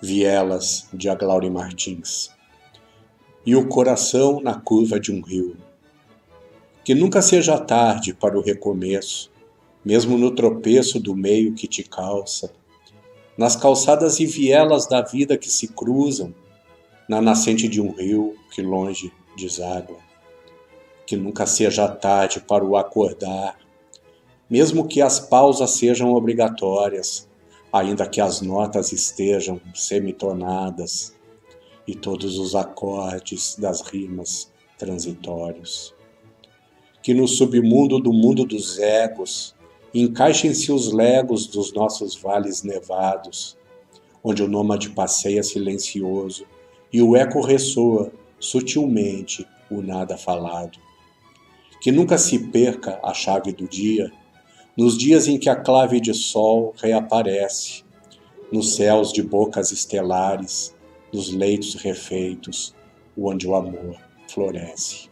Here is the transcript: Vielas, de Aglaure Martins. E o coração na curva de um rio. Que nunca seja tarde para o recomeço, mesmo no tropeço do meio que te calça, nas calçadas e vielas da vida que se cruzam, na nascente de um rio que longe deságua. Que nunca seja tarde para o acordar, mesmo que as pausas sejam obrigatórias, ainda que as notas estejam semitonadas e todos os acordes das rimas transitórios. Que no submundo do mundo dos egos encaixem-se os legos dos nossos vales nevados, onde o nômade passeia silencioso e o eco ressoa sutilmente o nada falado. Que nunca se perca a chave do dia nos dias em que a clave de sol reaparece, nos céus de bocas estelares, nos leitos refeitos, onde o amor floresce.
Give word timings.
Vielas, 0.00 0.88
de 0.92 1.08
Aglaure 1.08 1.50
Martins. 1.50 2.30
E 3.44 3.56
o 3.56 3.66
coração 3.66 4.40
na 4.40 4.54
curva 4.54 5.00
de 5.00 5.10
um 5.10 5.20
rio. 5.20 5.56
Que 6.84 6.94
nunca 6.94 7.20
seja 7.20 7.58
tarde 7.58 8.14
para 8.14 8.38
o 8.38 8.40
recomeço, 8.40 9.28
mesmo 9.84 10.16
no 10.16 10.30
tropeço 10.30 11.00
do 11.00 11.16
meio 11.16 11.52
que 11.52 11.66
te 11.66 11.82
calça, 11.82 12.52
nas 13.36 13.56
calçadas 13.56 14.20
e 14.20 14.26
vielas 14.26 14.86
da 14.86 15.02
vida 15.02 15.36
que 15.36 15.50
se 15.50 15.66
cruzam, 15.66 16.32
na 17.08 17.20
nascente 17.20 17.66
de 17.68 17.80
um 17.80 17.90
rio 17.90 18.36
que 18.52 18.62
longe 18.62 19.12
deságua. 19.36 19.98
Que 21.04 21.16
nunca 21.16 21.44
seja 21.44 21.88
tarde 21.88 22.38
para 22.38 22.64
o 22.64 22.76
acordar, 22.76 23.58
mesmo 24.48 24.86
que 24.86 25.02
as 25.02 25.18
pausas 25.18 25.72
sejam 25.72 26.14
obrigatórias, 26.14 27.27
ainda 27.72 28.08
que 28.08 28.20
as 28.20 28.40
notas 28.40 28.92
estejam 28.92 29.60
semitonadas 29.74 31.14
e 31.86 31.94
todos 31.94 32.38
os 32.38 32.54
acordes 32.54 33.56
das 33.58 33.80
rimas 33.80 34.50
transitórios. 34.76 35.94
Que 37.02 37.14
no 37.14 37.26
submundo 37.26 37.98
do 37.98 38.12
mundo 38.12 38.44
dos 38.44 38.78
egos 38.78 39.54
encaixem-se 39.94 40.70
os 40.70 40.92
legos 40.92 41.46
dos 41.46 41.72
nossos 41.72 42.14
vales 42.14 42.62
nevados, 42.62 43.56
onde 44.22 44.42
o 44.42 44.48
nômade 44.48 44.90
passeia 44.90 45.42
silencioso 45.42 46.44
e 46.92 47.00
o 47.00 47.16
eco 47.16 47.40
ressoa 47.40 48.12
sutilmente 48.38 49.46
o 49.70 49.82
nada 49.82 50.16
falado. 50.16 50.78
Que 51.80 51.92
nunca 51.92 52.18
se 52.18 52.38
perca 52.50 52.98
a 53.02 53.14
chave 53.14 53.52
do 53.52 53.68
dia 53.68 54.12
nos 54.78 54.96
dias 54.96 55.26
em 55.26 55.36
que 55.36 55.50
a 55.50 55.56
clave 55.56 56.00
de 56.00 56.14
sol 56.14 56.72
reaparece, 56.80 57.82
nos 58.52 58.76
céus 58.76 59.12
de 59.12 59.24
bocas 59.24 59.72
estelares, 59.72 60.72
nos 61.12 61.32
leitos 61.32 61.74
refeitos, 61.74 62.76
onde 63.20 63.48
o 63.48 63.56
amor 63.56 63.96
floresce. 64.28 65.10